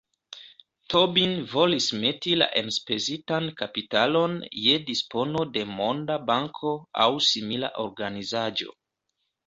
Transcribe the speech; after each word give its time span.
Tobin 0.93 1.35
volis 1.51 1.89
meti 2.05 2.33
la 2.43 2.47
enspezitan 2.63 3.51
kapitalon 3.61 4.35
je 4.65 4.75
dispono 4.91 5.47
de 5.59 5.69
Monda 5.77 6.19
Banko 6.33 6.77
aŭ 7.07 7.11
simila 7.31 7.75
organizaĵo. 7.89 8.81